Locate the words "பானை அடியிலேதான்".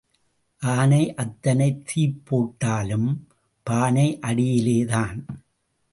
3.63-5.25